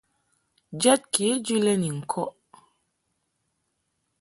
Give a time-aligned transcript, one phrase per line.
[0.81, 2.29] Jɛd kejɨ lɛ ni ŋkɔʼ.